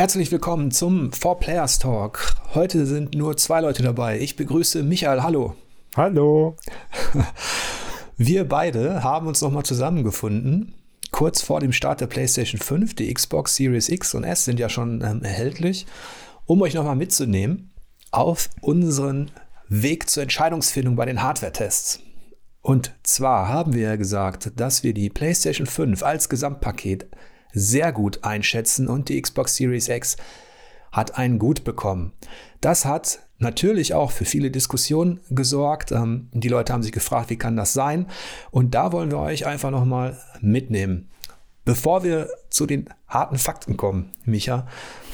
[0.00, 2.34] Herzlich willkommen zum Four Players Talk.
[2.54, 4.18] Heute sind nur zwei Leute dabei.
[4.18, 5.22] Ich begrüße Michael.
[5.22, 5.56] Hallo.
[5.94, 6.56] Hallo.
[8.16, 10.72] Wir beide haben uns nochmal zusammengefunden.
[11.10, 12.94] Kurz vor dem Start der PlayStation 5.
[12.94, 15.84] Die Xbox Series X und S sind ja schon ähm, erhältlich.
[16.46, 17.70] Um euch nochmal mitzunehmen
[18.10, 19.30] auf unseren
[19.68, 22.00] Weg zur Entscheidungsfindung bei den Hardware-Tests.
[22.62, 27.06] Und zwar haben wir ja gesagt, dass wir die PlayStation 5 als Gesamtpaket
[27.52, 30.16] sehr gut einschätzen und die Xbox Series X
[30.92, 32.12] hat einen Gut bekommen.
[32.60, 35.92] Das hat natürlich auch für viele Diskussionen gesorgt.
[35.92, 38.06] Ähm, die Leute haben sich gefragt, wie kann das sein?
[38.50, 41.08] Und da wollen wir euch einfach nochmal mitnehmen.
[41.64, 44.66] Bevor wir zu den harten Fakten kommen, Micha,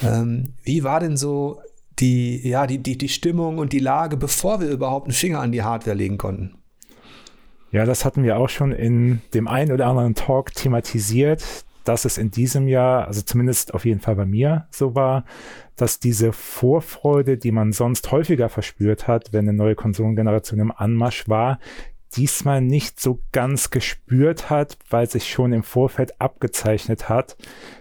[0.02, 1.60] ähm, wie war denn so
[1.98, 5.52] die, ja, die, die, die Stimmung und die Lage, bevor wir überhaupt einen Finger an
[5.52, 6.56] die Hardware legen konnten?
[7.72, 11.44] Ja, das hatten wir auch schon in dem einen oder anderen Talk thematisiert,
[11.88, 15.24] dass es in diesem Jahr, also zumindest auf jeden Fall bei mir so war,
[15.76, 21.28] dass diese Vorfreude, die man sonst häufiger verspürt hat, wenn eine neue Konsolengeneration im Anmarsch
[21.28, 21.58] war,
[22.16, 27.36] diesmal nicht so ganz gespürt hat, weil sich schon im Vorfeld abgezeichnet hat,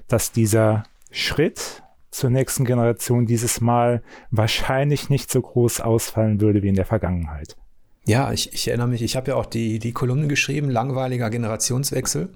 [0.08, 6.70] dass dieser Schritt zur nächsten Generation dieses Mal wahrscheinlich nicht so groß ausfallen würde wie
[6.70, 7.58] in der Vergangenheit.
[8.06, 12.30] Ja, ich, ich erinnere mich, ich habe ja auch die, die Kolumne geschrieben, langweiliger Generationswechsel.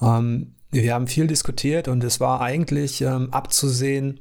[0.00, 4.20] Ähm, wir haben viel diskutiert und es war eigentlich ähm, abzusehen,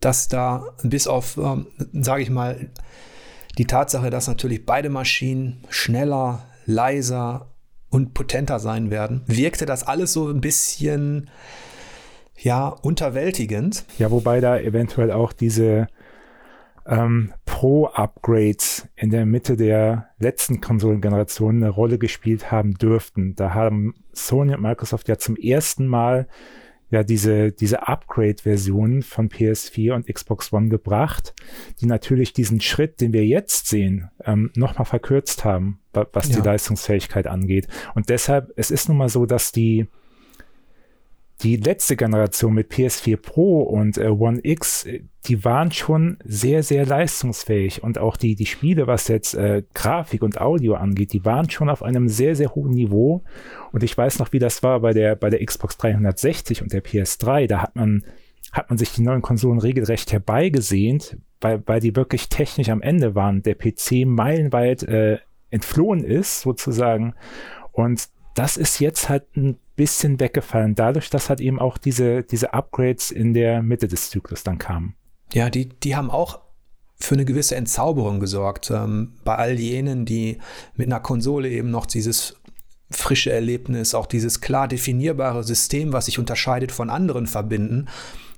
[0.00, 2.68] dass da bis auf, ähm, sage ich mal,
[3.56, 7.50] die Tatsache, dass natürlich beide Maschinen schneller, leiser
[7.90, 11.30] und potenter sein werden, wirkte das alles so ein bisschen
[12.36, 13.84] ja unterwältigend.
[13.98, 15.88] Ja, wobei da eventuell auch diese
[16.88, 23.34] ähm, Pro-Upgrades in der Mitte der letzten Konsolengeneration eine Rolle gespielt haben dürften.
[23.36, 26.26] Da haben Sony und Microsoft ja zum ersten Mal
[26.90, 31.34] ja diese, diese Upgrade-Versionen von PS4 und Xbox One gebracht,
[31.80, 36.36] die natürlich diesen Schritt, den wir jetzt sehen, ähm, nochmal verkürzt haben, was ja.
[36.36, 37.68] die Leistungsfähigkeit angeht.
[37.94, 39.88] Und deshalb, es ist nun mal so, dass die
[41.42, 46.62] die letzte Generation mit PS4 Pro und äh, One X, äh, die waren schon sehr,
[46.62, 51.24] sehr leistungsfähig und auch die, die Spiele, was jetzt äh, Grafik und Audio angeht, die
[51.24, 53.22] waren schon auf einem sehr, sehr hohen Niveau.
[53.72, 56.82] Und ich weiß noch, wie das war bei der, bei der Xbox 360 und der
[56.82, 57.46] PS3.
[57.46, 58.04] Da hat man,
[58.50, 63.14] hat man sich die neuen Konsolen regelrecht herbeigesehnt, weil, weil die wirklich technisch am Ende
[63.14, 63.42] waren.
[63.42, 65.18] Der PC meilenweit äh,
[65.50, 67.14] entflohen ist, sozusagen.
[67.70, 72.52] Und das ist jetzt halt ein bisschen weggefallen, dadurch, dass halt eben auch diese, diese
[72.52, 74.94] Upgrades in der Mitte des Zyklus dann kamen.
[75.32, 76.40] Ja, die, die haben auch
[76.96, 78.70] für eine gewisse Entzauberung gesorgt.
[78.70, 80.38] Ähm, bei all jenen, die
[80.74, 82.34] mit einer Konsole eben noch dieses
[82.90, 87.86] frische Erlebnis, auch dieses klar definierbare System, was sich unterscheidet von anderen verbinden,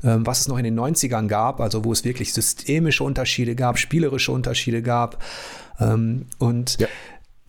[0.04, 3.78] ähm, was es noch in den 90ern gab, also wo es wirklich systemische Unterschiede gab,
[3.78, 5.22] spielerische Unterschiede gab.
[5.80, 6.88] Ähm, und ja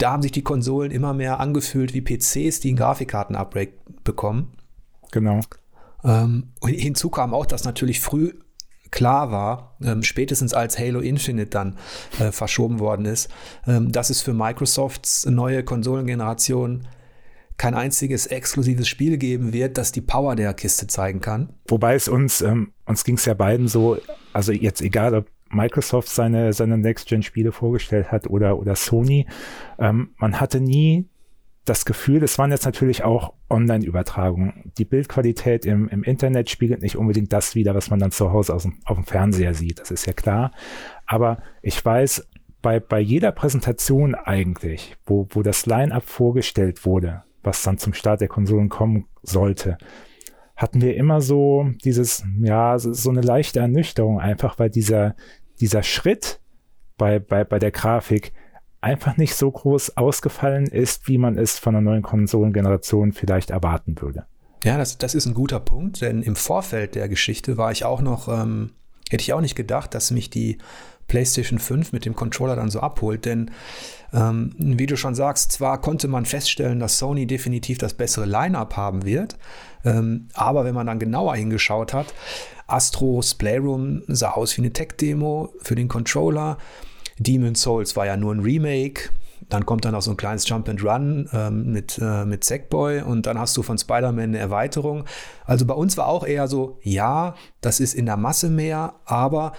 [0.02, 3.72] da haben sich die Konsolen immer mehr angefühlt wie PCs, die ein Grafikkarten-Upgrade
[4.04, 4.54] bekommen.
[5.12, 5.42] Genau.
[6.04, 8.34] Ähm, hinzu kam auch, dass natürlich früh
[8.90, 11.78] klar war, ähm, spätestens als Halo Infinite dann
[12.20, 13.30] äh, verschoben worden ist,
[13.66, 16.88] ähm, dass es für Microsofts neue Konsolengeneration
[17.58, 21.54] kein einziges exklusives Spiel geben wird, das die Power der Kiste zeigen kann.
[21.68, 23.98] Wobei es uns, ähm, uns ging es ja beiden so,
[24.34, 29.28] also jetzt egal ob Microsoft seine, seine Next-Gen-Spiele vorgestellt hat oder, oder Sony.
[29.80, 31.08] Ähm, man hatte nie
[31.66, 34.72] das Gefühl, das waren jetzt natürlich auch Online-Übertragungen.
[34.78, 38.56] Die Bildqualität im, im Internet spiegelt nicht unbedingt das wider, was man dann zu Hause
[38.56, 39.80] aus dem, auf dem Fernseher sieht.
[39.80, 40.52] Das ist ja klar.
[41.06, 42.28] Aber ich weiß,
[42.62, 48.22] bei, bei jeder Präsentation eigentlich, wo, wo das Line-Up vorgestellt wurde, was dann zum Start
[48.22, 49.78] der Konsolen kommen sollte,
[50.56, 55.16] hatten wir immer so dieses, ja, so eine leichte Ernüchterung einfach, weil dieser,
[55.62, 56.40] dieser Schritt
[56.98, 58.34] bei, bei, bei der Grafik
[58.82, 64.02] einfach nicht so groß ausgefallen ist, wie man es von einer neuen Konsolengeneration vielleicht erwarten
[64.02, 64.26] würde.
[64.64, 68.02] Ja, das, das ist ein guter Punkt, denn im Vorfeld der Geschichte war ich auch
[68.02, 68.74] noch, ähm,
[69.10, 70.58] hätte ich auch nicht gedacht, dass mich die
[71.12, 73.52] PlayStation 5 mit dem Controller dann so abholt, denn
[74.14, 78.78] ähm, wie du schon sagst, zwar konnte man feststellen, dass Sony definitiv das bessere Line-up
[78.78, 79.38] haben wird,
[79.84, 82.14] ähm, aber wenn man dann genauer hingeschaut hat,
[82.66, 86.58] Astro's Playroom sah aus wie eine Tech-Demo für den Controller.
[87.20, 89.10] Demon's Souls war ja nur ein Remake.
[89.50, 93.26] Dann kommt dann auch so ein kleines Jump and Run ähm, mit, äh, mit und
[93.26, 95.04] dann hast du von Spider-Man eine Erweiterung.
[95.44, 99.52] Also bei uns war auch eher so, ja, das ist in der Masse mehr, aber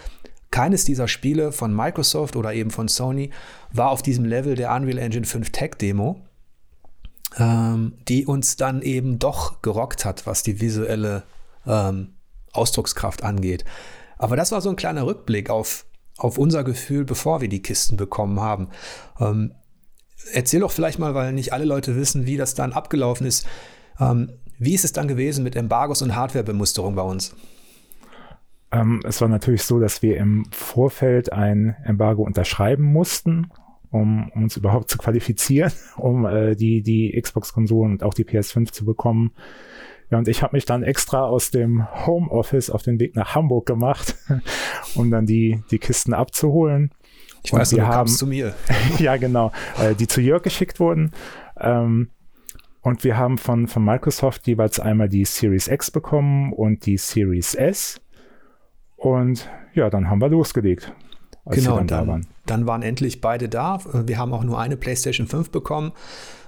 [0.53, 3.31] keines dieser Spiele von Microsoft oder eben von Sony
[3.73, 6.21] war auf diesem Level der Unreal Engine 5 Tech Demo,
[7.37, 11.25] ähm, die uns dann eben doch gerockt hat, was die visuelle
[11.67, 12.15] ähm,
[12.53, 13.65] Ausdruckskraft angeht.
[14.19, 15.87] Aber das war so ein kleiner Rückblick auf,
[16.19, 18.69] auf unser Gefühl, bevor wir die Kisten bekommen haben.
[19.19, 19.55] Ähm,
[20.33, 23.47] erzähl doch vielleicht mal, weil nicht alle Leute wissen, wie das dann abgelaufen ist.
[23.99, 27.35] Ähm, wie ist es dann gewesen mit Embargos und Hardwarebemusterung bei uns?
[28.73, 33.51] Ähm, es war natürlich so, dass wir im Vorfeld ein Embargo unterschreiben mussten,
[33.91, 38.85] um, uns überhaupt zu qualifizieren, um äh, die, die Xbox-Konsolen und auch die PS5 zu
[38.85, 39.33] bekommen.
[40.11, 43.67] Ja, und ich habe mich dann extra aus dem Homeoffice auf den Weg nach Hamburg
[43.67, 44.17] gemacht,
[44.95, 46.91] um dann die, die Kisten abzuholen.
[47.45, 48.55] Ich weiß, und du haben, zu mir.
[48.99, 51.13] ja, genau, äh, die zu Jörg geschickt wurden.
[51.59, 52.11] Ähm,
[52.83, 57.55] und wir haben von, von Microsoft jeweils einmal die Series X bekommen und die Series
[57.55, 58.01] S.
[59.03, 60.93] Und ja, dann haben wir losgelegt.
[61.47, 62.27] genau, dann, da waren.
[62.47, 63.81] dann waren endlich beide da.
[64.07, 65.91] Wir haben auch nur eine PlayStation 5 bekommen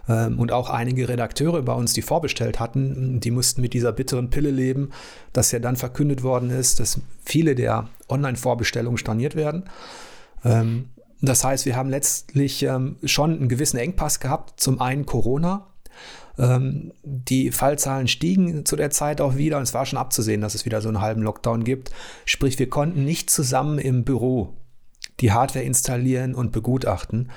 [0.08, 4.30] ähm, und auch einige Redakteure bei uns, die vorbestellt hatten, die mussten mit dieser bitteren
[4.30, 4.90] Pille leben,
[5.32, 9.64] dass ja dann verkündet worden ist, dass viele der Online-Vorbestellungen storniert werden.
[10.44, 10.90] Ähm,
[11.20, 14.60] das heißt, wir haben letztlich ähm, schon einen gewissen Engpass gehabt.
[14.60, 15.66] Zum einen Corona,
[16.36, 20.64] die Fallzahlen stiegen zu der Zeit auch wieder und es war schon abzusehen, dass es
[20.64, 21.92] wieder so einen halben Lockdown gibt.
[22.24, 24.54] Sprich, wir konnten nicht zusammen im Büro
[25.20, 27.30] die Hardware installieren und begutachten.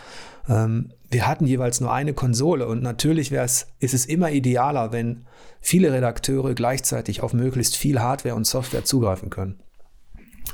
[0.49, 5.25] Ähm, wir hatten jeweils nur eine Konsole und natürlich ist es immer idealer, wenn
[5.61, 9.59] viele Redakteure gleichzeitig auf möglichst viel Hardware und Software zugreifen können.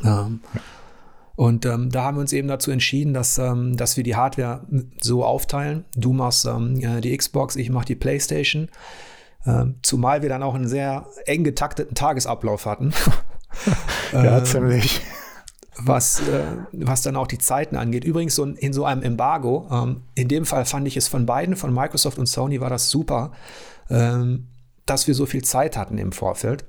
[0.03, 0.41] Ähm,
[1.35, 4.65] und ähm, da haben wir uns eben dazu entschieden, dass, ähm, dass wir die Hardware
[5.01, 5.85] so aufteilen.
[5.95, 8.69] Du machst ähm, die Xbox, ich mache die PlayStation.
[9.45, 12.93] Ähm, zumal wir dann auch einen sehr eng getakteten Tagesablauf hatten.
[14.13, 15.01] ja, ähm, ziemlich.
[15.77, 18.03] Was, äh, was dann auch die Zeiten angeht.
[18.03, 21.55] Übrigens, so in, so einem Embargo, ähm, in dem Fall fand ich es von beiden,
[21.55, 23.31] von Microsoft und Sony, war das super,
[24.85, 26.63] dass wir so viel Zeit hatten im Vorfeld.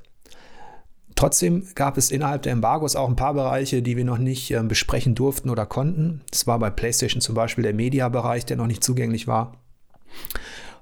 [1.16, 4.62] Trotzdem gab es innerhalb der Embargos auch ein paar Bereiche, die wir noch nicht äh,
[4.62, 6.22] besprechen durften oder konnten.
[6.30, 9.52] Das war bei PlayStation zum Beispiel der Media-Bereich, der noch nicht zugänglich war.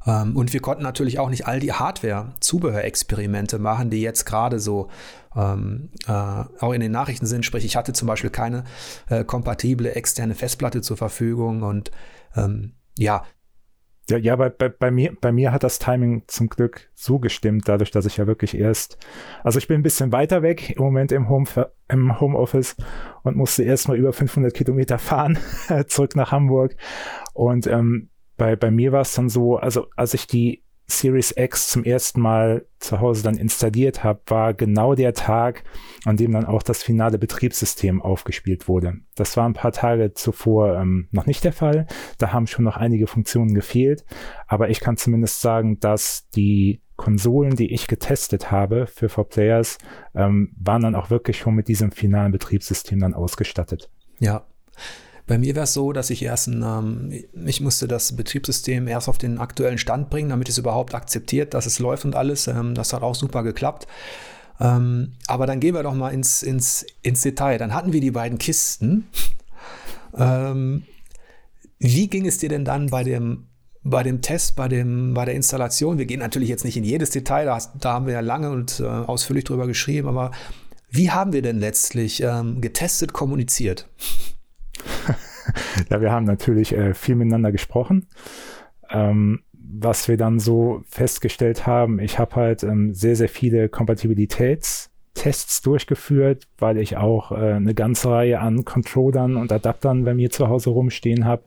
[0.06, 4.88] Ähm, und wir konnten natürlich auch nicht all die Hardware-Zubehörexperimente machen, die jetzt gerade so
[5.37, 7.44] ähm, äh, auch in den Nachrichten sind.
[7.44, 8.64] Sprich, ich hatte zum Beispiel keine
[9.08, 11.90] äh, kompatible externe Festplatte zur Verfügung und
[12.37, 13.25] ähm, ja,
[14.10, 17.69] ja, ja bei, bei, bei, mir, bei mir hat das Timing zum Glück so gestimmt,
[17.69, 18.99] dadurch, dass ich ja wirklich erst,
[19.44, 21.46] also ich bin ein bisschen weiter weg im Moment im, Home,
[21.88, 22.76] im Homeoffice
[23.22, 25.38] und musste erst mal über 500 Kilometer fahren,
[25.87, 26.76] zurück nach Hamburg.
[27.34, 31.69] Und ähm, bei, bei mir war es dann so, also als ich die Series X
[31.69, 35.64] zum ersten Mal zu Hause dann installiert habe, war genau der Tag,
[36.05, 38.99] an dem dann auch das finale Betriebssystem aufgespielt wurde.
[39.14, 41.87] Das war ein paar Tage zuvor ähm, noch nicht der Fall.
[42.19, 44.05] Da haben schon noch einige Funktionen gefehlt.
[44.46, 49.79] Aber ich kann zumindest sagen, dass die Konsolen, die ich getestet habe für 4Players,
[50.14, 53.90] ähm, waren dann auch wirklich schon mit diesem finalen Betriebssystem dann ausgestattet.
[54.19, 54.46] Ja,
[55.26, 59.08] bei mir wäre es so, dass ich erst ein, ähm, ich musste das Betriebssystem erst
[59.08, 62.48] auf den aktuellen Stand bringen, damit es überhaupt akzeptiert, dass es läuft und alles.
[62.48, 63.86] Ähm, das hat auch super geklappt.
[64.60, 67.58] Ähm, aber dann gehen wir doch mal ins, ins, ins Detail.
[67.58, 69.08] Dann hatten wir die beiden Kisten.
[70.16, 70.84] Ähm,
[71.78, 73.46] wie ging es dir denn dann bei dem,
[73.82, 75.98] bei dem Test, bei, dem, bei der Installation?
[75.98, 78.81] Wir gehen natürlich jetzt nicht in jedes Detail, da, da haben wir ja lange und
[78.81, 80.31] äh, ausführlich drüber geschrieben, aber
[80.91, 83.88] wie haben wir denn letztlich ähm, getestet, kommuniziert?
[85.91, 88.06] ja, wir haben natürlich äh, viel miteinander gesprochen.
[88.91, 89.43] Ähm,
[89.75, 96.46] was wir dann so festgestellt haben, ich habe halt ähm, sehr, sehr viele Kompatibilitätstests durchgeführt,
[96.58, 100.70] weil ich auch äh, eine ganze Reihe an Controllern und Adaptern bei mir zu Hause
[100.70, 101.44] rumstehen habe.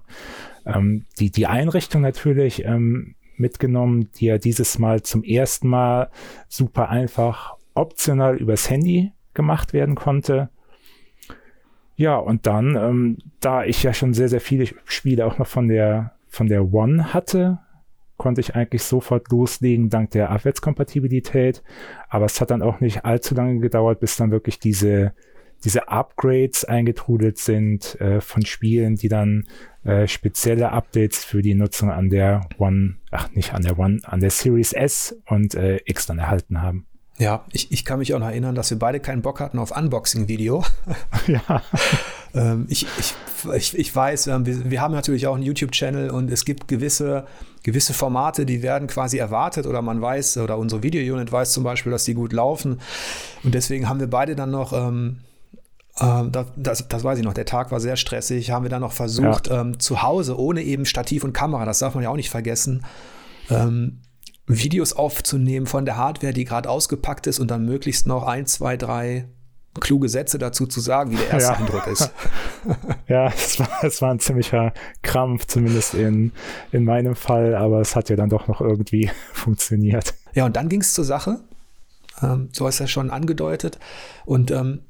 [0.66, 6.10] Ähm, die, die Einrichtung natürlich ähm, mitgenommen, die ja dieses Mal zum ersten Mal
[6.48, 10.50] super einfach optional übers Handy gemacht werden konnte.
[11.96, 15.68] Ja, und dann, ähm, da ich ja schon sehr, sehr viele Spiele auch noch von
[15.68, 17.60] der, von der One hatte,
[18.18, 21.64] konnte ich eigentlich sofort loslegen, dank der Abwärtskompatibilität.
[22.10, 25.14] Aber es hat dann auch nicht allzu lange gedauert, bis dann wirklich diese,
[25.64, 29.46] diese Upgrades eingetrudelt sind äh, von Spielen, die dann
[29.84, 34.20] äh, spezielle Updates für die Nutzung an der One, ach nicht an der One, an
[34.20, 36.88] der Series S und äh, X dann erhalten haben.
[37.18, 39.76] Ja, ich, ich kann mich auch noch erinnern, dass wir beide keinen Bock hatten auf
[39.76, 40.64] Unboxing-Video.
[41.28, 41.64] Ja.
[42.36, 43.16] ähm, ich, ich,
[43.56, 47.26] ich, ich weiß, ähm, wir, wir haben natürlich auch einen YouTube-Channel und es gibt gewisse,
[47.64, 51.92] gewisse Formate, die werden quasi erwartet oder man weiß, oder unsere Video-Unit weiß zum Beispiel,
[51.92, 52.80] dass die gut laufen.
[53.44, 54.74] Und deswegen haben wir beide dann noch.
[54.74, 55.22] Ähm,
[56.00, 58.52] ähm, das, das, das, weiß ich noch, der Tag war sehr stressig.
[58.52, 59.62] Haben wir dann noch versucht, ja.
[59.62, 62.86] ähm, zu Hause, ohne eben Stativ und Kamera, das darf man ja auch nicht vergessen,
[63.50, 64.02] ähm,
[64.48, 68.78] Videos aufzunehmen von der Hardware, die gerade ausgepackt ist und dann möglichst noch ein, zwei,
[68.78, 69.28] drei
[69.80, 71.60] kluge Sätze dazu zu sagen, wie der erste ja.
[71.60, 72.12] Eindruck ist.
[73.08, 76.32] ja, es war, es war ein ziemlicher Krampf, zumindest in,
[76.72, 80.14] in meinem Fall, aber es hat ja dann doch noch irgendwie funktioniert.
[80.34, 81.42] Ja, und dann ging es zur Sache.
[82.22, 83.80] Ähm, so hast du ja schon angedeutet.
[84.26, 84.82] Und ähm,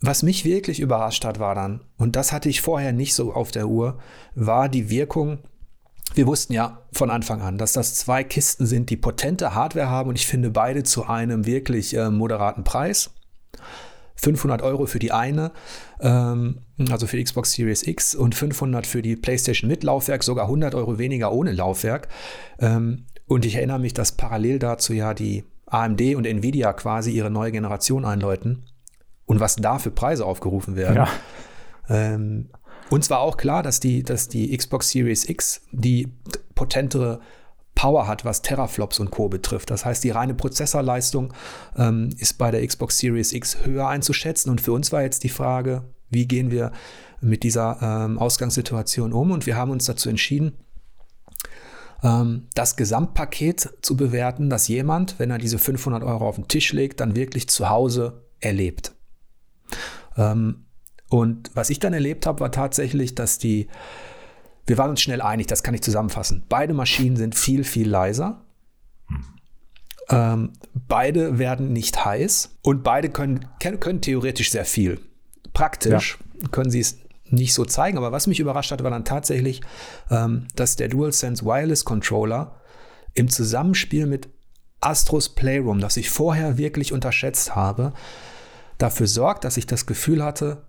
[0.00, 3.50] was mich wirklich überrascht hat, war dann, und das hatte ich vorher nicht so auf
[3.50, 3.98] der Uhr,
[4.34, 5.38] war die Wirkung.
[6.14, 10.08] Wir wussten ja von Anfang an, dass das zwei Kisten sind, die potente Hardware haben
[10.08, 13.10] und ich finde beide zu einem wirklich äh, moderaten Preis.
[14.16, 15.50] 500 Euro für die eine,
[16.00, 16.58] ähm,
[16.90, 20.74] also für die Xbox Series X und 500 für die PlayStation mit Laufwerk, sogar 100
[20.74, 22.08] Euro weniger ohne Laufwerk.
[22.58, 27.30] Ähm, und ich erinnere mich, dass parallel dazu ja die AMD und Nvidia quasi ihre
[27.30, 28.64] neue Generation einläuten
[29.24, 30.96] und was da für Preise aufgerufen werden.
[30.96, 31.08] Ja.
[31.88, 32.50] Ähm,
[32.90, 36.08] uns war auch klar, dass die, dass die Xbox Series X die
[36.54, 37.20] potentere
[37.74, 39.28] Power hat, was Teraflops und Co.
[39.28, 39.70] betrifft.
[39.70, 41.32] Das heißt, die reine Prozessorleistung
[41.76, 44.50] ähm, ist bei der Xbox Series X höher einzuschätzen.
[44.50, 46.72] Und für uns war jetzt die Frage, wie gehen wir
[47.20, 49.30] mit dieser ähm, Ausgangssituation um?
[49.30, 50.58] Und wir haben uns dazu entschieden,
[52.02, 56.72] ähm, das Gesamtpaket zu bewerten, das jemand, wenn er diese 500 Euro auf den Tisch
[56.72, 58.92] legt, dann wirklich zu Hause erlebt.
[60.16, 60.66] Ähm,
[61.10, 63.68] und was ich dann erlebt habe, war tatsächlich, dass die
[64.70, 66.44] wir waren uns schnell einig, das kann ich zusammenfassen.
[66.48, 68.44] Beide Maschinen sind viel, viel leiser.
[70.08, 70.52] Ähm,
[70.86, 75.00] beide werden nicht heiß und beide können, können theoretisch sehr viel.
[75.52, 76.48] Praktisch ja.
[76.50, 79.60] können sie es nicht so zeigen, aber was mich überrascht hat, war dann tatsächlich,
[80.08, 82.60] ähm, dass der DualSense Wireless Controller
[83.14, 84.28] im Zusammenspiel mit
[84.80, 87.92] Astros Playroom, das ich vorher wirklich unterschätzt habe,
[88.78, 90.62] dafür sorgt, dass ich das Gefühl hatte,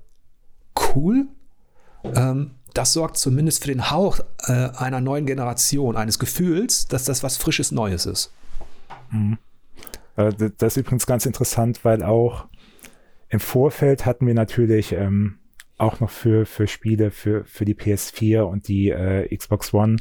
[0.96, 1.28] cool,
[2.04, 7.24] ähm, das sorgt zumindest für den Hauch äh, einer neuen Generation, eines Gefühls, dass das
[7.24, 8.34] was Frisches Neues ist.
[9.12, 9.38] Mhm.
[10.16, 12.46] Äh, das ist übrigens ganz interessant, weil auch
[13.30, 15.40] im Vorfeld hatten wir natürlich ähm,
[15.78, 19.98] auch noch für, für Spiele für, für die PS4 und die äh, Xbox One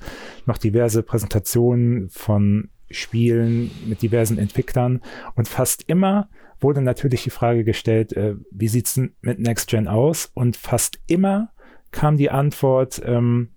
[0.47, 5.01] noch diverse Präsentationen von Spielen mit diversen Entwicklern
[5.37, 6.29] und fast immer
[6.61, 10.31] wurde natürlich die Frage gestellt, äh, wie sieht's denn mit Next Gen aus?
[10.35, 11.50] Und fast immer
[11.90, 13.50] kam die Antwort, ähm,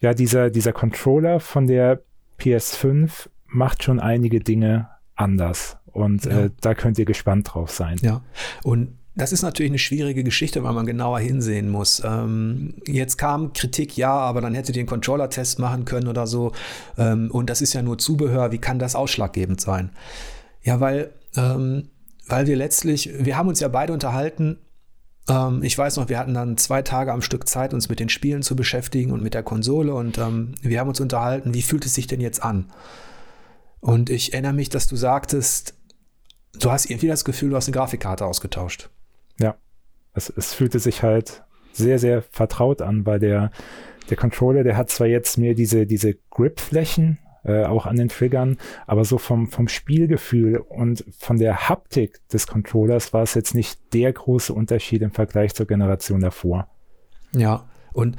[0.00, 2.02] ja, dieser, dieser Controller von der
[2.38, 5.76] PS5 macht schon einige Dinge anders.
[5.86, 6.44] Und ja.
[6.44, 7.98] äh, da könnt ihr gespannt drauf sein.
[8.02, 8.22] Ja,
[8.62, 12.00] und das ist natürlich eine schwierige Geschichte, weil man genauer hinsehen muss.
[12.04, 16.52] Ähm, jetzt kam Kritik, ja, aber dann hättet ihr den Controller-Test machen können oder so.
[16.96, 18.52] Ähm, und das ist ja nur Zubehör.
[18.52, 19.90] Wie kann das ausschlaggebend sein?
[20.62, 21.90] Ja, weil, ähm,
[22.26, 24.58] weil wir letztlich, wir haben uns ja beide unterhalten,
[25.28, 28.08] ähm, ich weiß noch, wir hatten dann zwei Tage am Stück Zeit, uns mit den
[28.08, 31.84] Spielen zu beschäftigen und mit der Konsole und ähm, wir haben uns unterhalten, wie fühlt
[31.84, 32.66] es sich denn jetzt an?
[33.80, 35.74] Und ich erinnere mich, dass du sagtest,
[36.58, 38.90] du hast irgendwie das Gefühl, du hast eine Grafikkarte ausgetauscht.
[39.38, 39.56] Ja,
[40.14, 43.50] es, es fühlte sich halt sehr, sehr vertraut an, weil der,
[44.10, 48.58] der Controller, der hat zwar jetzt mehr diese, diese Grip-Flächen, äh, auch an den Triggern,
[48.86, 53.78] aber so vom, vom Spielgefühl und von der Haptik des Controllers war es jetzt nicht
[53.92, 56.68] der große Unterschied im Vergleich zur Generation davor.
[57.32, 58.16] Ja, und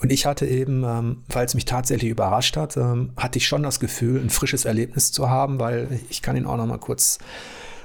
[0.00, 3.64] und ich hatte eben, ähm, weil es mich tatsächlich überrascht hat, ähm, hatte ich schon
[3.64, 7.18] das Gefühl, ein frisches Erlebnis zu haben, weil ich kann ihn auch noch mal kurz,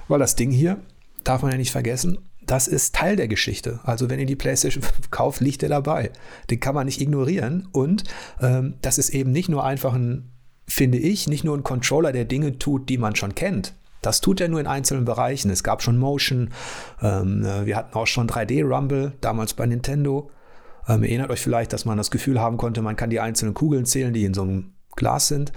[0.07, 0.77] weil das Ding hier,
[1.23, 3.79] darf man ja nicht vergessen, das ist Teil der Geschichte.
[3.83, 6.11] Also wenn ihr die PlayStation 5 kauft, liegt er dabei.
[6.49, 7.67] Den kann man nicht ignorieren.
[7.71, 8.03] Und
[8.41, 10.32] ähm, das ist eben nicht nur einfach ein
[10.67, 13.73] finde ich, nicht nur ein Controller, der Dinge tut, die man schon kennt.
[14.01, 15.49] Das tut er nur in einzelnen Bereichen.
[15.49, 16.49] Es gab schon Motion,
[17.01, 20.29] ähm, äh, wir hatten auch schon 3D-Rumble, damals bei Nintendo.
[20.87, 23.85] Ähm, erinnert euch vielleicht, dass man das Gefühl haben konnte, man kann die einzelnen Kugeln
[23.85, 25.53] zählen, die in so einem Glas sind.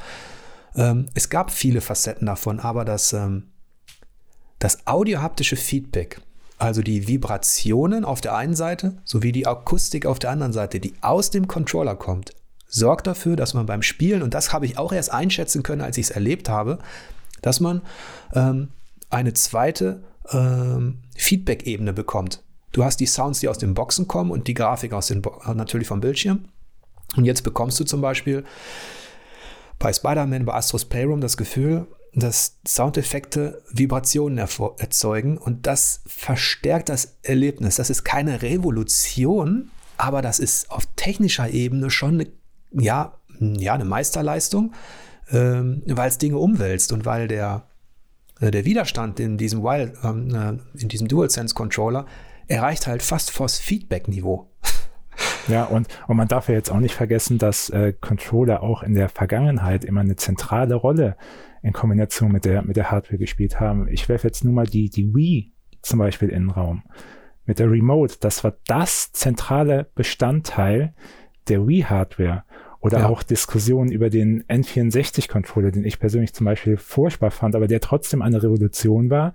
[0.76, 3.48] Ähm, es gab viele Facetten davon, aber das, ähm,
[4.60, 6.20] das audiohaptische Feedback,
[6.58, 10.94] also die Vibrationen auf der einen Seite sowie die Akustik auf der anderen Seite, die
[11.00, 12.32] aus dem Controller kommt,
[12.66, 15.98] sorgt dafür, dass man beim Spielen, und das habe ich auch erst einschätzen können, als
[15.98, 16.78] ich es erlebt habe,
[17.42, 17.82] dass man
[18.34, 18.68] ähm,
[19.10, 22.42] eine zweite ähm, Feedback-Ebene bekommt.
[22.72, 25.40] Du hast die Sounds, die aus den Boxen kommen und die Grafik aus den Bo
[25.54, 26.46] natürlich vom Bildschirm.
[27.16, 28.44] Und jetzt bekommst du zum Beispiel
[29.78, 37.18] bei Spider-Man, bei Astros Playroom das Gefühl, dass Soundeffekte Vibrationen erzeugen und das verstärkt das
[37.22, 37.76] Erlebnis.
[37.76, 42.26] Das ist keine Revolution, aber das ist auf technischer Ebene schon eine
[42.78, 44.72] ja, ja, eine Meisterleistung,
[45.30, 47.64] ähm, weil es Dinge umwälzt und weil der,
[48.40, 52.06] äh, der Widerstand in diesem, Wild, ähm, äh, in diesem DualSense Controller
[52.48, 54.50] erreicht halt fast Force Feedback Niveau.
[55.48, 58.94] Ja, und, und man darf ja jetzt auch nicht vergessen, dass äh, Controller auch in
[58.94, 61.16] der Vergangenheit immer eine zentrale Rolle
[61.62, 63.88] in Kombination mit der, mit der Hardware gespielt haben.
[63.88, 65.52] Ich werfe jetzt nur mal die, die Wii
[65.82, 66.82] zum Beispiel in den Raum.
[67.44, 70.94] Mit der Remote, das war das zentrale Bestandteil
[71.48, 72.44] der Wii-Hardware.
[72.86, 73.08] Oder ja.
[73.08, 78.22] auch Diskussionen über den N64-Controller, den ich persönlich zum Beispiel furchtbar fand, aber der trotzdem
[78.22, 79.32] eine Revolution war,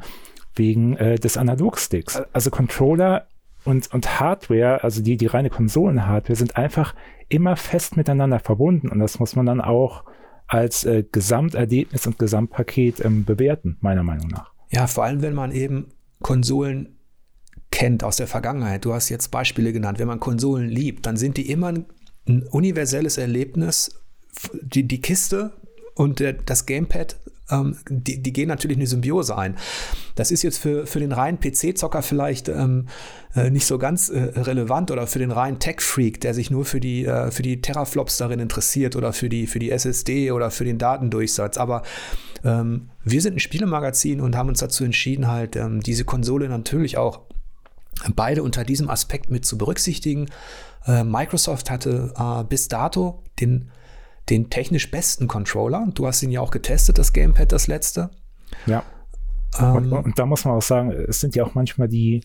[0.55, 2.21] wegen äh, des Analogsticks.
[2.31, 3.27] Also Controller
[3.65, 6.95] und, und Hardware, also die, die reine Konsolen-Hardware, sind einfach
[7.27, 8.87] immer fest miteinander verbunden.
[8.87, 10.05] Und das muss man dann auch
[10.47, 14.53] als äh, Gesamterlebnis und Gesamtpaket ähm, bewerten, meiner Meinung nach.
[14.69, 15.87] Ja, vor allem, wenn man eben
[16.21, 16.95] Konsolen
[17.69, 18.85] kennt aus der Vergangenheit.
[18.85, 19.99] Du hast jetzt Beispiele genannt.
[19.99, 21.85] Wenn man Konsolen liebt, dann sind die immer ein,
[22.27, 23.91] ein universelles Erlebnis.
[24.61, 25.51] Die, die Kiste
[25.95, 27.17] und der, das Gamepad
[27.51, 29.57] ähm, die, die gehen natürlich eine Symbiose ein.
[30.15, 32.87] Das ist jetzt für, für den reinen PC-Zocker vielleicht ähm,
[33.35, 36.79] äh, nicht so ganz äh, relevant oder für den reinen Tech-Freak, der sich nur für
[36.79, 40.65] die, äh, für die Teraflops darin interessiert oder für die, für die SSD oder für
[40.65, 41.57] den Datendurchsatz.
[41.57, 41.83] Aber
[42.43, 46.97] ähm, wir sind ein Spielemagazin und haben uns dazu entschieden, halt ähm, diese Konsole natürlich
[46.97, 47.21] auch
[48.15, 50.29] beide unter diesem Aspekt mit zu berücksichtigen.
[50.85, 53.71] Äh, Microsoft hatte äh, bis dato den
[54.29, 55.87] den technisch besten Controller.
[55.93, 58.11] Du hast ihn ja auch getestet, das Gamepad, das letzte.
[58.65, 58.83] Ja.
[59.59, 62.23] Ähm, und, und, da muss man auch sagen, es sind ja auch manchmal die,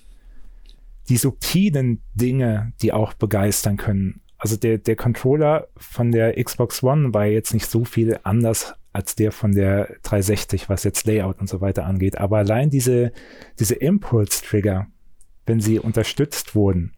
[1.09, 4.21] die subtilen Dinge, die auch begeistern können.
[4.39, 9.15] Also der, der Controller von der Xbox One war jetzt nicht so viel anders als
[9.15, 12.19] der von der 360, was jetzt Layout und so weiter angeht.
[12.19, 13.13] Aber allein diese,
[13.59, 14.87] diese Impulse-Trigger,
[15.45, 16.93] wenn sie unterstützt wurden,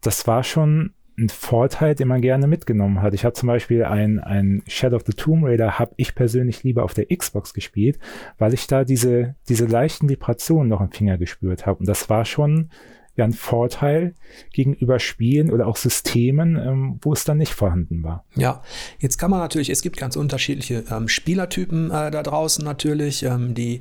[0.00, 3.14] das war schon ein Vorteil, den man gerne mitgenommen hat.
[3.14, 6.82] Ich habe zum Beispiel ein, ein Shadow of the Tomb Raider, habe ich persönlich lieber
[6.84, 7.98] auf der Xbox gespielt,
[8.38, 11.80] weil ich da diese, diese leichten Vibrationen noch im Finger gespürt habe.
[11.80, 12.70] Und das war schon
[13.16, 14.14] ja ein Vorteil
[14.52, 18.24] gegenüber Spielen oder auch Systemen, ähm, wo es dann nicht vorhanden war.
[18.36, 18.62] Ja,
[18.98, 23.54] jetzt kann man natürlich, es gibt ganz unterschiedliche ähm, Spielertypen äh, da draußen natürlich, ähm,
[23.54, 23.80] die,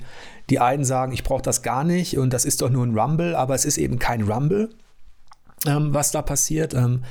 [0.50, 3.36] die einen sagen, ich brauche das gar nicht und das ist doch nur ein Rumble,
[3.36, 4.70] aber es ist eben kein Rumble
[5.66, 7.04] was da passiert, ähm,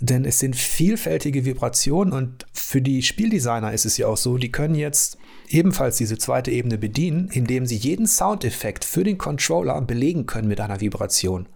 [0.00, 4.52] denn es sind vielfältige Vibrationen und für die Spieldesigner ist es ja auch so, die
[4.52, 5.16] können jetzt
[5.48, 10.60] ebenfalls diese zweite Ebene bedienen, indem sie jeden Soundeffekt für den Controller belegen können mit
[10.60, 11.48] einer Vibration.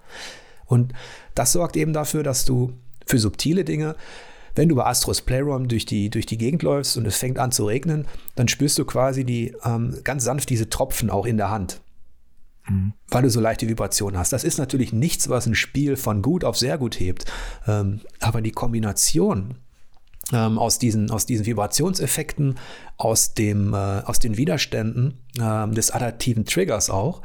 [0.67, 0.93] Und
[1.35, 2.73] das sorgt eben dafür, dass du
[3.07, 3.97] für subtile Dinge
[4.59, 7.53] wenn du bei Astros Playroom durch die, durch die Gegend läufst und es fängt an
[7.53, 11.49] zu regnen, dann spürst du quasi die ähm, ganz sanft diese Tropfen auch in der
[11.49, 11.81] Hand
[12.69, 12.93] mhm.
[13.09, 14.33] weil du so leichte Vibrationen hast.
[14.33, 17.25] Das ist natürlich nichts, was ein Spiel von gut auf sehr gut hebt.
[17.67, 19.57] Ähm, aber die Kombination
[20.33, 22.59] ähm, aus, diesen, aus diesen Vibrationseffekten,
[22.97, 27.23] aus, dem, äh, aus den Widerständen ähm, des adaptiven Triggers auch,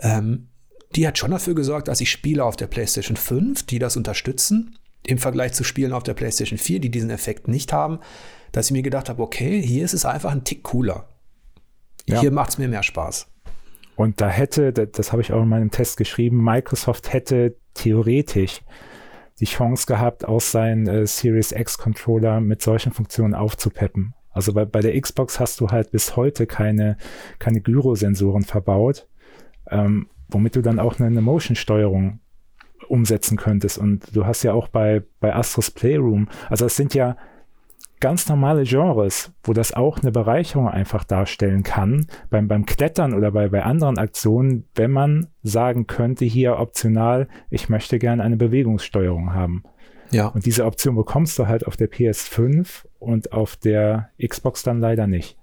[0.00, 0.48] ähm,
[0.96, 4.76] die hat schon dafür gesorgt, dass ich Spiele auf der PlayStation 5, die das unterstützen,
[5.02, 8.00] im Vergleich zu Spielen auf der PlayStation 4, die diesen Effekt nicht haben,
[8.52, 11.08] dass ich mir gedacht habe, okay, hier ist es einfach ein Tick cooler.
[12.06, 12.20] Ja.
[12.20, 13.28] Hier macht es mir mehr Spaß.
[14.00, 18.62] Und da hätte, das habe ich auch in meinem Test geschrieben, Microsoft hätte theoretisch
[19.40, 24.14] die Chance gehabt, aus seinen äh, Series X Controller mit solchen Funktionen aufzupeppen.
[24.30, 26.96] Also bei, bei der Xbox hast du halt bis heute keine,
[27.38, 29.06] keine Gyrosensoren verbaut,
[29.70, 32.20] ähm, womit du dann auch eine, Motion-Steuerung
[32.88, 33.76] umsetzen könntest.
[33.76, 37.18] Und du hast ja auch bei, bei Astros Playroom, also es sind ja
[38.00, 43.30] ganz normale Genres, wo das auch eine Bereicherung einfach darstellen kann, beim, beim Klettern oder
[43.30, 49.34] bei, bei anderen Aktionen, wenn man sagen könnte, hier optional, ich möchte gerne eine Bewegungssteuerung
[49.34, 49.62] haben.
[50.10, 50.28] Ja.
[50.28, 55.06] Und diese Option bekommst du halt auf der PS5 und auf der Xbox dann leider
[55.06, 55.36] nicht.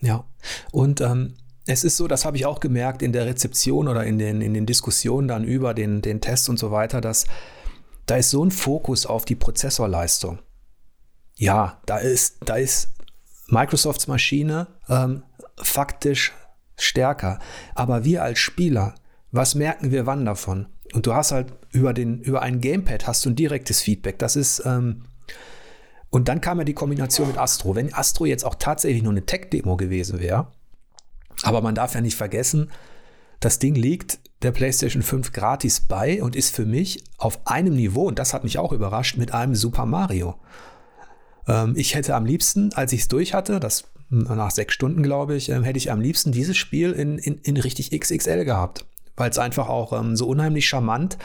[0.00, 0.24] Ja.
[0.70, 1.34] Und ähm,
[1.66, 4.54] es ist so, das habe ich auch gemerkt in der Rezeption oder in den, in
[4.54, 7.26] den Diskussionen dann über den, den Test und so weiter, dass
[8.06, 10.40] da ist so ein Fokus auf die Prozessorleistung
[11.36, 12.90] ja, da ist, da ist
[13.48, 15.22] Microsofts Maschine ähm,
[15.56, 16.32] faktisch
[16.76, 17.38] stärker.
[17.74, 18.94] Aber wir als Spieler,
[19.30, 20.66] was merken wir wann davon?
[20.92, 24.18] Und du hast halt über, den, über ein Gamepad hast du ein direktes Feedback.
[24.18, 25.04] Das ist, ähm,
[26.10, 27.74] und dann kam ja die Kombination mit Astro.
[27.74, 30.48] Wenn Astro jetzt auch tatsächlich nur eine Tech-Demo gewesen wäre,
[31.42, 32.70] aber man darf ja nicht vergessen,
[33.40, 38.06] das Ding liegt der PlayStation 5 gratis bei und ist für mich auf einem Niveau,
[38.06, 40.36] und das hat mich auch überrascht, mit einem Super Mario.
[41.48, 45.34] Ähm, ich hätte am liebsten, als ich es durch hatte, das nach sechs Stunden, glaube
[45.34, 49.30] ich, ähm, hätte ich am liebsten dieses Spiel in, in, in richtig XXL gehabt, weil
[49.30, 51.16] es einfach auch ähm, so unheimlich charmant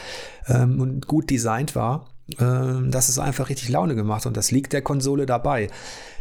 [0.46, 4.72] ähm, und gut designt war, ähm, dass es einfach richtig Laune gemacht und das liegt
[4.72, 5.68] der Konsole dabei.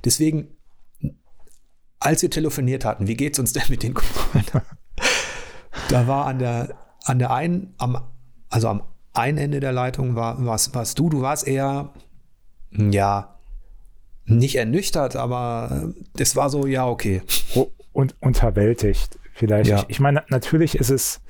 [0.03, 0.57] Deswegen,
[1.99, 4.45] als wir telefoniert hatten, wie geht es uns denn mit den Konsolen?
[5.89, 7.97] da war an der, an der einen, am,
[8.49, 8.83] also am
[9.13, 11.93] einen Ende der Leitung war, warst, warst du, du warst eher,
[12.71, 13.37] ja,
[14.28, 17.22] nicht ernüchtert, aber das war so, ja, okay.
[17.94, 19.18] und unterwältigt.
[19.34, 19.70] Vielleicht.
[19.70, 19.80] Ja.
[19.80, 21.22] Ich, ich meine, natürlich ist es,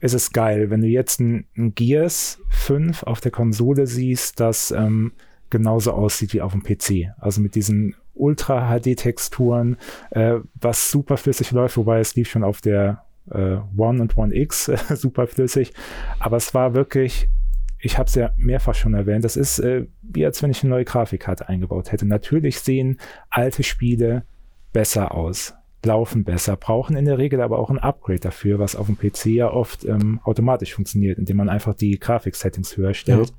[0.00, 4.72] ist es geil, wenn du jetzt ein, ein Gears 5 auf der Konsole siehst, das
[4.72, 5.12] ähm,
[5.50, 7.14] genauso aussieht wie auf dem PC.
[7.18, 9.76] Also mit diesen Ultra-HD-Texturen,
[10.10, 14.34] äh, was super flüssig läuft, wobei es lief schon auf der äh, One und One
[14.34, 15.72] X äh, super flüssig.
[16.18, 17.28] Aber es war wirklich,
[17.84, 20.70] ich habe es ja mehrfach schon erwähnt, das ist äh, wie als wenn ich eine
[20.70, 22.06] neue Grafikkarte eingebaut hätte.
[22.06, 24.24] Natürlich sehen alte Spiele
[24.72, 25.52] besser aus,
[25.84, 29.26] laufen besser, brauchen in der Regel aber auch ein Upgrade dafür, was auf dem PC
[29.26, 33.34] ja oft ähm, automatisch funktioniert, indem man einfach die Grafik-Settings höher stellt.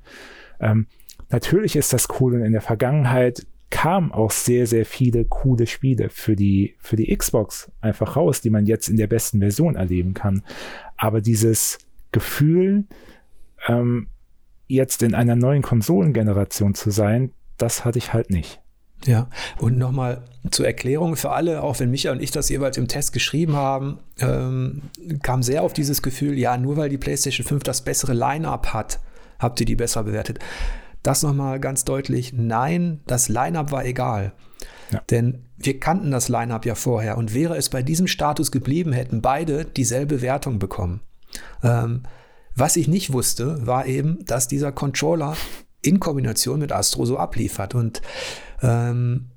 [0.60, 0.70] Ja.
[0.70, 0.86] Ähm,
[1.28, 6.08] natürlich ist das cool und in der Vergangenheit kamen auch sehr, sehr viele coole Spiele
[6.08, 10.14] für die, für die Xbox einfach raus, die man jetzt in der besten Version erleben
[10.14, 10.44] kann.
[10.96, 11.78] Aber dieses
[12.12, 12.84] Gefühl,
[13.66, 14.06] ähm,
[14.66, 18.60] jetzt in einer neuen Konsolengeneration zu sein, das hatte ich halt nicht.
[19.04, 22.88] Ja, und nochmal zur Erklärung für alle, auch wenn Micha und ich das jeweils im
[22.88, 24.82] Test geschrieben haben, ähm,
[25.22, 29.00] kam sehr auf dieses Gefühl, ja, nur weil die PlayStation 5 das bessere Line-up hat,
[29.38, 30.38] habt ihr die besser bewertet.
[31.02, 34.32] Das nochmal ganz deutlich, nein, das Line-up war egal.
[34.90, 35.02] Ja.
[35.10, 39.20] Denn wir kannten das Line-up ja vorher und wäre es bei diesem Status geblieben, hätten
[39.20, 41.00] beide dieselbe Wertung bekommen.
[41.62, 42.02] Ähm,
[42.56, 45.36] was ich nicht wusste, war eben, dass dieser Controller
[45.82, 48.02] in Kombination mit Astro so abliefert und
[48.62, 49.30] ähm,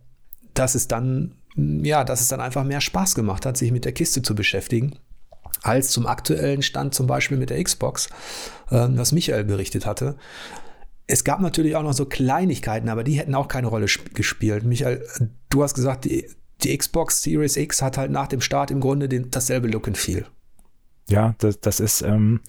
[0.53, 3.91] dass es dann, ja, dass es dann einfach mehr Spaß gemacht hat, sich mit der
[3.91, 4.97] Kiste zu beschäftigen
[5.61, 8.07] als zum aktuellen Stand zum Beispiel mit der Xbox,
[8.69, 10.15] äh, was Michael berichtet hatte.
[11.07, 14.63] Es gab natürlich auch noch so Kleinigkeiten, aber die hätten auch keine Rolle gespielt.
[14.63, 15.05] Michael,
[15.49, 16.29] du hast gesagt, die,
[16.63, 19.97] die, Xbox Series X hat halt nach dem Start im Grunde den, dasselbe Look and
[19.97, 20.25] Feel.
[21.09, 22.41] Ja, das, das ist, ähm,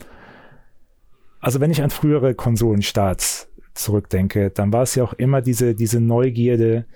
[1.40, 6.00] also wenn ich an frühere Konsolenstarts zurückdenke, dann war es ja auch immer diese, diese
[6.00, 6.86] Neugierde,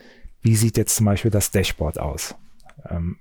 [0.42, 2.34] wie sieht jetzt zum Beispiel das Dashboard aus?
[2.88, 3.16] Ähm,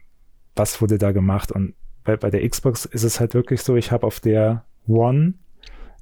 [0.55, 1.51] was wurde da gemacht?
[1.51, 5.35] Und bei, bei der Xbox ist es halt wirklich so, ich habe auf der One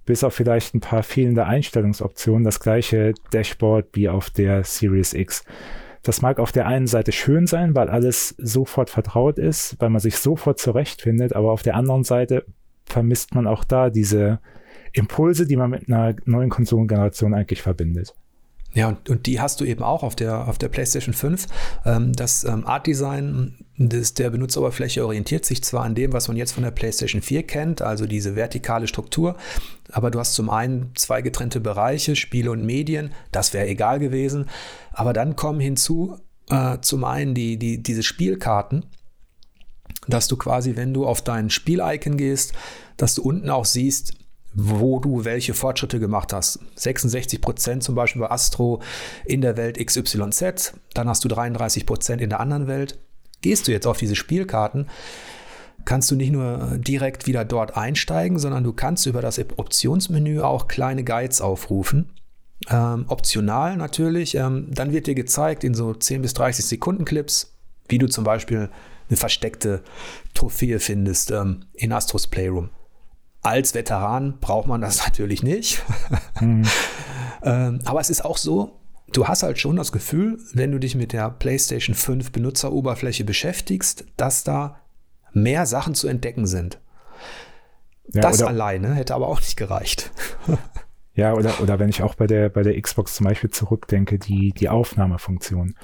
[0.05, 5.45] bis auf vielleicht ein paar fehlende Einstellungsoptionen das gleiche Dashboard wie auf der Series X.
[6.01, 10.01] Das mag auf der einen Seite schön sein, weil alles sofort vertraut ist, weil man
[10.01, 12.45] sich sofort zurechtfindet, aber auf der anderen Seite
[12.85, 14.39] vermisst man auch da diese
[14.93, 18.13] Impulse, die man mit einer neuen Konsolengeneration eigentlich verbindet.
[18.73, 21.47] Ja, und, und die hast du eben auch auf der, auf der PlayStation 5.
[21.85, 26.63] Ähm, das ähm, Art-Design der Benutzeroberfläche orientiert sich zwar an dem, was man jetzt von
[26.63, 29.35] der PlayStation 4 kennt, also diese vertikale Struktur,
[29.91, 34.45] aber du hast zum einen zwei getrennte Bereiche, Spiele und Medien, das wäre egal gewesen.
[34.93, 36.17] Aber dann kommen hinzu
[36.49, 38.85] äh, zum einen die, die, diese Spielkarten,
[40.07, 42.53] dass du quasi, wenn du auf dein Spiel-Icon gehst,
[42.97, 44.13] dass du unten auch siehst,
[44.53, 46.59] wo du welche Fortschritte gemacht hast.
[46.75, 48.81] 66 Prozent zum Beispiel bei Astro
[49.25, 52.99] in der Welt XYZ, dann hast du 33 Prozent in der anderen Welt.
[53.41, 54.87] Gehst du jetzt auf diese Spielkarten,
[55.85, 60.67] kannst du nicht nur direkt wieder dort einsteigen, sondern du kannst über das Optionsmenü auch
[60.67, 62.11] kleine Guides aufrufen.
[62.69, 64.35] Ähm, optional natürlich.
[64.35, 68.23] Ähm, dann wird dir gezeigt in so 10 bis 30 Sekunden Clips, wie du zum
[68.23, 68.69] Beispiel
[69.09, 69.81] eine versteckte
[70.35, 72.69] Trophäe findest ähm, in Astros Playroom.
[73.41, 75.83] Als Veteran braucht man das natürlich nicht.
[76.39, 76.63] Mhm.
[77.43, 78.79] ähm, aber es ist auch so,
[79.13, 84.05] du hast halt schon das Gefühl, wenn du dich mit der PlayStation 5 Benutzeroberfläche beschäftigst,
[84.17, 84.79] dass da
[85.33, 86.79] mehr Sachen zu entdecken sind.
[88.13, 90.11] Ja, das alleine hätte aber auch nicht gereicht.
[91.13, 94.51] ja, oder, oder wenn ich auch bei der, bei der Xbox zum Beispiel zurückdenke, die,
[94.51, 95.75] die Aufnahmefunktion.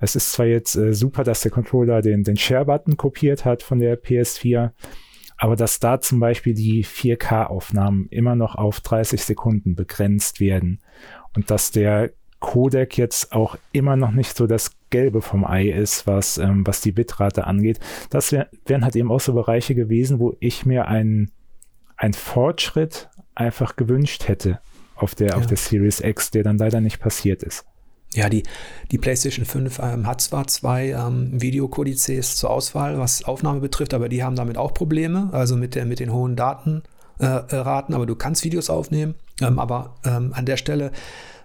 [0.00, 3.78] Es ist zwar jetzt äh, super, dass der Controller den, den Share-Button kopiert hat von
[3.78, 4.70] der PS4,
[5.38, 10.80] aber dass da zum Beispiel die 4K-Aufnahmen immer noch auf 30 Sekunden begrenzt werden
[11.34, 16.06] und dass der Codec jetzt auch immer noch nicht so das Gelbe vom Ei ist,
[16.06, 17.80] was, ähm, was die Bitrate angeht.
[18.10, 21.30] Das wär, wären halt eben auch so Bereiche gewesen, wo ich mir einen,
[21.96, 24.60] einen Fortschritt einfach gewünscht hätte
[24.94, 25.36] auf der, ja.
[25.36, 27.64] auf der Series X, der dann leider nicht passiert ist.
[28.14, 28.42] Ja, die,
[28.90, 34.08] die PlayStation 5 ähm, hat zwar zwei ähm, Videokodizes zur Auswahl, was Aufnahme betrifft, aber
[34.08, 36.82] die haben damit auch Probleme, also mit, der, mit den hohen Datenraten,
[37.92, 39.14] äh, aber du kannst Videos aufnehmen.
[39.42, 40.90] Ähm, aber ähm, an der Stelle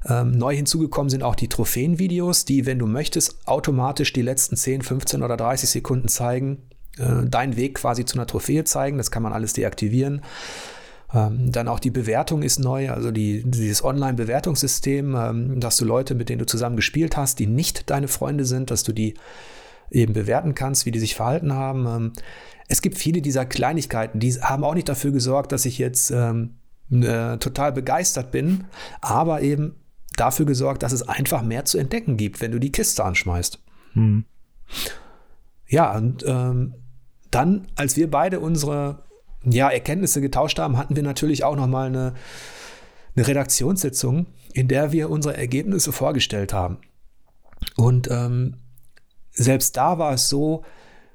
[0.07, 4.81] ähm, neu hinzugekommen sind auch die Trophäenvideos, die, wenn du möchtest, automatisch die letzten 10,
[4.81, 6.63] 15 oder 30 Sekunden zeigen,
[6.97, 8.97] äh, deinen Weg quasi zu einer Trophäe zeigen.
[8.97, 10.21] Das kann man alles deaktivieren.
[11.13, 16.15] Ähm, dann auch die Bewertung ist neu, also die, dieses Online-Bewertungssystem, ähm, dass du Leute,
[16.15, 19.13] mit denen du zusammen gespielt hast, die nicht deine Freunde sind, dass du die
[19.91, 21.85] eben bewerten kannst, wie die sich verhalten haben.
[21.85, 22.13] Ähm,
[22.67, 26.55] es gibt viele dieser Kleinigkeiten, die haben auch nicht dafür gesorgt, dass ich jetzt ähm,
[26.89, 28.65] äh, total begeistert bin,
[29.01, 29.75] aber eben
[30.17, 33.59] dafür gesorgt, dass es einfach mehr zu entdecken gibt, wenn du die Kiste anschmeißt.
[33.93, 34.25] Hm.
[35.67, 36.73] Ja, und ähm,
[37.29, 39.03] dann, als wir beide unsere
[39.45, 42.13] ja, Erkenntnisse getauscht haben, hatten wir natürlich auch nochmal eine,
[43.15, 46.77] eine Redaktionssitzung, in der wir unsere Ergebnisse vorgestellt haben.
[47.75, 48.57] Und ähm,
[49.31, 50.63] selbst da war es so,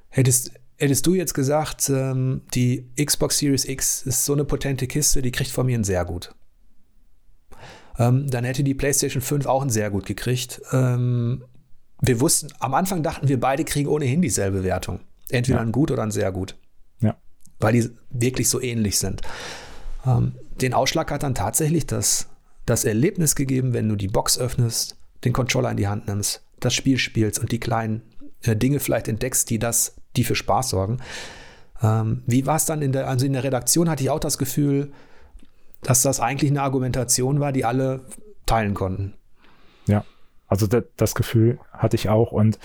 [0.09, 5.21] hättest, hättest du jetzt gesagt, ähm, die Xbox Series X ist so eine potente Kiste,
[5.21, 6.33] die kriegt von mir ein sehr gut.
[7.97, 10.61] Ähm, dann hätte die PlayStation 5 auch ein sehr gut gekriegt.
[10.71, 11.43] Ähm,
[12.01, 15.01] wir wussten, am Anfang dachten wir, beide kriegen ohnehin dieselbe Wertung.
[15.29, 15.65] Entweder ja.
[15.65, 16.55] ein gut oder ein sehr gut.
[17.59, 19.21] Weil die wirklich so ähnlich sind.
[20.05, 22.27] Ähm, den Ausschlag hat dann tatsächlich das,
[22.65, 26.73] das Erlebnis gegeben, wenn du die Box öffnest, den Controller in die Hand nimmst, das
[26.73, 28.01] Spiel spielst und die kleinen
[28.43, 30.99] äh, Dinge vielleicht entdeckst, die das, die für Spaß sorgen.
[31.81, 34.37] Ähm, wie war es dann in der, also in der Redaktion hatte ich auch das
[34.37, 34.91] Gefühl,
[35.81, 38.01] dass das eigentlich eine Argumentation war, die alle
[38.45, 39.13] teilen konnten.
[39.85, 40.03] Ja,
[40.47, 42.59] also das, das Gefühl hatte ich auch und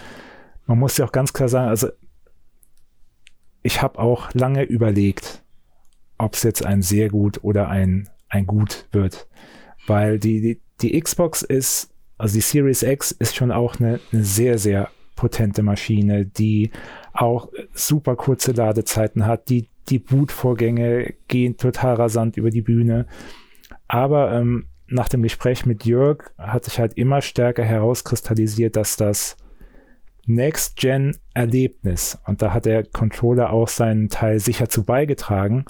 [0.67, 1.89] man muss ja auch ganz klar sagen, also
[3.65, 5.43] ich habe auch lange überlegt,
[6.19, 9.27] ob es jetzt ein sehr gut oder ein, ein gut wird.
[9.87, 14.23] Weil die, die, die Xbox ist, also die Series X ist schon auch eine, eine
[14.23, 16.71] sehr, sehr potente Maschine, die
[17.15, 23.07] auch super kurze Ladezeiten hat, die, die Bootvorgänge gehen total rasant über die Bühne.
[23.89, 29.37] Aber ähm, nach dem Gespräch mit Jörg hat sich halt immer stärker herauskristallisiert, dass das
[30.27, 35.65] Next-Gen-Erlebnis, und da hat der Controller auch seinen Teil sicher zu beigetragen,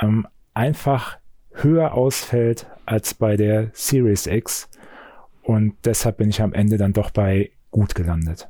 [0.00, 1.18] ähm, einfach
[1.52, 4.68] höher ausfällt als bei der Series X.
[5.42, 8.48] Und deshalb bin ich am Ende dann doch bei gut gelandet.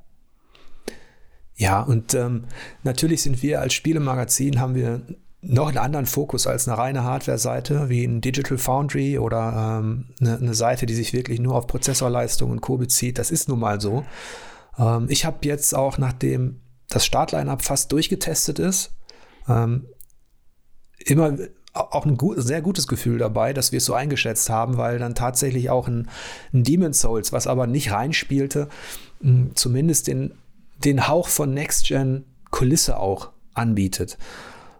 [1.57, 2.44] Ja, und ähm,
[2.83, 5.02] natürlich sind wir als Spielemagazin, haben wir
[5.40, 10.38] noch einen anderen Fokus als eine reine Hardware-Seite, wie ein Digital Foundry oder ähm, eine,
[10.38, 12.78] eine, Seite, die sich wirklich nur auf Prozessorleistung und Co.
[12.78, 13.18] bezieht.
[13.18, 14.04] Das ist nun mal so.
[14.78, 18.92] Ähm, ich habe jetzt auch, nachdem das Startline-Up fast durchgetestet ist,
[19.48, 19.87] ähm,
[20.98, 21.37] immer
[21.72, 25.14] auch ein gut, sehr gutes Gefühl dabei, dass wir es so eingeschätzt haben, weil dann
[25.14, 26.08] tatsächlich auch ein,
[26.52, 28.68] ein Demon's Souls, was aber nicht reinspielte,
[29.54, 30.34] zumindest den,
[30.84, 34.18] den Hauch von Next-Gen-Kulisse auch anbietet.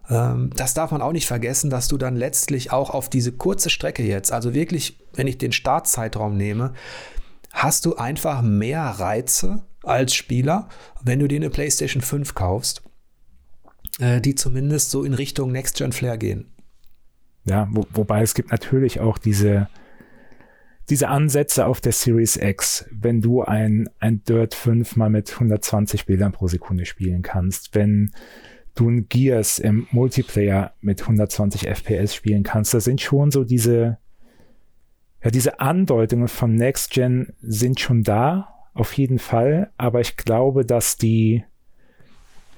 [0.09, 3.69] Ähm, das darf man auch nicht vergessen, dass du dann letztlich auch auf diese kurze
[3.69, 6.73] Strecke jetzt, also wirklich, wenn ich den Startzeitraum nehme,
[7.51, 10.69] hast du einfach mehr Reize als Spieler,
[11.03, 12.81] wenn du dir eine PlayStation 5 kaufst,
[13.99, 16.45] äh, die zumindest so in Richtung Next-Gen-Flair gehen.
[17.45, 19.69] Ja, wo, wobei es gibt natürlich auch diese,
[20.89, 26.05] diese Ansätze auf der Series X, wenn du ein, ein Dirt 5 mal mit 120
[26.05, 28.11] Bildern pro Sekunde spielen kannst, wenn
[28.75, 32.73] du ein Gears im Multiplayer mit 120 FPS spielen kannst.
[32.73, 33.97] Das sind schon so diese,
[35.23, 39.71] ja, diese Andeutungen von Next Gen sind schon da, auf jeden Fall.
[39.77, 41.43] Aber ich glaube, dass die,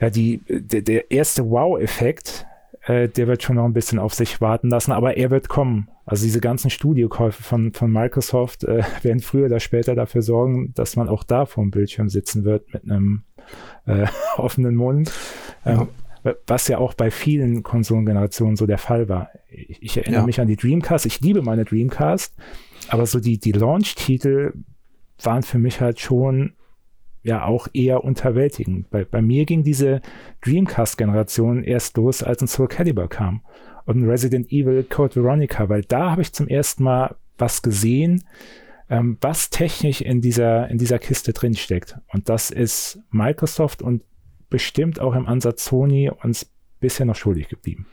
[0.02, 2.46] ja, die, der, der erste Wow-Effekt,
[2.86, 5.90] äh, der wird schon noch ein bisschen auf sich warten lassen, aber er wird kommen.
[6.06, 10.98] Also diese ganzen Studiokäufe von, von Microsoft äh, werden früher oder später dafür sorgen, dass
[10.98, 13.24] man auch da vor dem Bildschirm sitzen wird mit einem
[13.86, 15.14] äh, offenen Mund.
[15.66, 15.88] Ähm, ja
[16.46, 19.30] was ja auch bei vielen Konsolengenerationen so der Fall war.
[19.50, 20.26] Ich, ich erinnere ja.
[20.26, 22.36] mich an die Dreamcast, ich liebe meine Dreamcast,
[22.90, 24.52] aber so die, die Launch-Titel
[25.22, 26.54] waren für mich halt schon
[27.24, 28.90] ja auch eher unterwältigend.
[28.90, 30.02] Bei, bei mir ging diese
[30.46, 33.42] Dreamcast-Generation erst los, als ein Soul Calibur kam
[33.86, 38.24] und ein Resident Evil Code Veronica, weil da habe ich zum ersten Mal was gesehen,
[38.90, 41.98] ähm, was technisch in dieser, in dieser Kiste drinsteckt.
[42.14, 44.04] Und das ist Microsoft und
[44.50, 46.50] bestimmt auch im Ansatz Sony uns
[46.80, 47.86] bisher noch schuldig geblieben.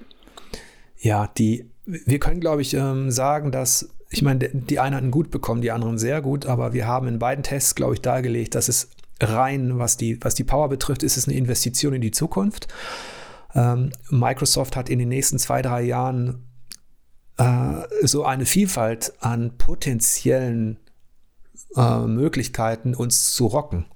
[0.99, 5.31] Ja, die, wir können, glaube ich, ähm, sagen, dass, ich meine, die einen hatten gut
[5.31, 8.69] bekommen, die anderen sehr gut, aber wir haben in beiden Tests, glaube ich, dargelegt, dass
[8.69, 8.89] es
[9.21, 12.69] rein, was die, was die Power betrifft, ist es eine Investition in die Zukunft.
[13.55, 16.45] Ähm, Microsoft hat in den nächsten zwei, drei Jahren
[17.39, 20.79] äh, so eine Vielfalt an potenziellen
[21.77, 23.87] äh, Möglichkeiten, uns zu rocken.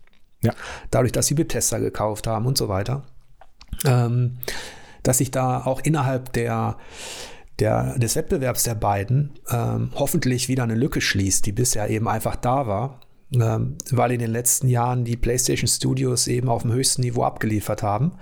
[0.43, 0.55] Ja.
[0.91, 3.05] Dadurch, dass sie Bethesda gekauft haben und so weiter.
[3.85, 4.39] Ähm,
[5.03, 6.77] dass sich da auch innerhalb der,
[7.59, 12.37] der, des Wettbewerbs der beiden ähm, hoffentlich wieder eine Lücke schließt, die bisher eben einfach
[12.37, 13.01] da war,
[13.33, 17.83] ähm, weil in den letzten Jahren die PlayStation Studios eben auf dem höchsten Niveau abgeliefert
[17.83, 18.13] haben.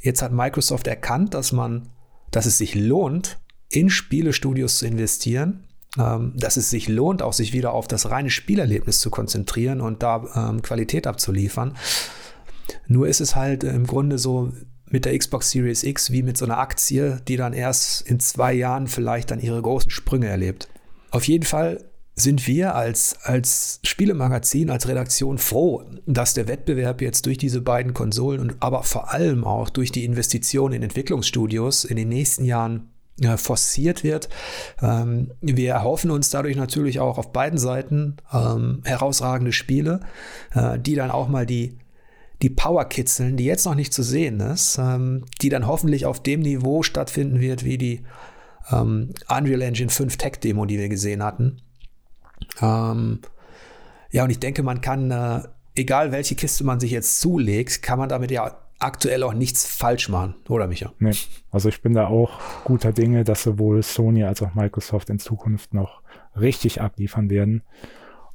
[0.00, 1.88] Jetzt hat Microsoft erkannt, dass man,
[2.30, 3.38] dass es sich lohnt,
[3.70, 5.64] in Spielestudios zu investieren
[5.98, 10.02] ähm, dass es sich lohnt, auch sich wieder auf das reine Spielerlebnis zu konzentrieren und
[10.02, 11.76] da ähm, Qualität abzuliefern.
[12.88, 14.52] Nur ist es halt im Grunde so
[14.94, 18.52] mit der Xbox Series X wie mit so einer Aktie, die dann erst in zwei
[18.52, 20.68] Jahren vielleicht dann ihre großen Sprünge erlebt.
[21.10, 27.26] Auf jeden Fall sind wir als, als Spielemagazin, als Redaktion froh, dass der Wettbewerb jetzt
[27.26, 31.96] durch diese beiden Konsolen und aber vor allem auch durch die Investitionen in Entwicklungsstudios in
[31.96, 34.28] den nächsten Jahren äh, forciert wird.
[34.80, 39.98] Ähm, wir erhoffen uns dadurch natürlich auch auf beiden Seiten ähm, herausragende Spiele,
[40.54, 41.78] äh, die dann auch mal die
[42.42, 46.22] die Power kitzeln, die jetzt noch nicht zu sehen ist, ähm, die dann hoffentlich auf
[46.22, 48.02] dem Niveau stattfinden wird, wie die
[48.70, 51.62] ähm, Unreal Engine 5 Tech Demo, die wir gesehen hatten.
[52.60, 53.20] Ähm,
[54.10, 55.42] ja, und ich denke, man kann, äh,
[55.74, 60.08] egal welche Kiste man sich jetzt zulegt, kann man damit ja aktuell auch nichts falsch
[60.08, 60.92] machen, oder Micha?
[60.98, 61.14] Nee,
[61.50, 65.72] also ich bin da auch guter Dinge, dass sowohl Sony als auch Microsoft in Zukunft
[65.72, 66.02] noch
[66.36, 67.62] richtig abliefern werden.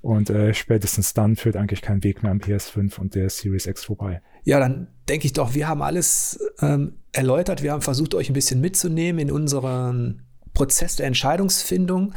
[0.02, 3.84] Und äh, spätestens dann führt eigentlich kein Weg mehr am PS5 und der Series X
[3.84, 4.22] vorbei.
[4.44, 7.64] Ja, dann denke ich doch, wir haben alles ähm, erläutert.
[7.64, 12.14] Wir haben versucht, euch ein bisschen mitzunehmen in unseren Prozess der Entscheidungsfindung.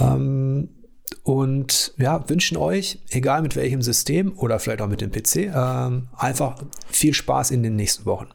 [0.00, 0.68] Ähm,
[1.22, 6.08] und ja, wünschen euch, egal mit welchem System oder vielleicht auch mit dem PC, ähm,
[6.16, 8.28] einfach viel Spaß in den nächsten Wochen.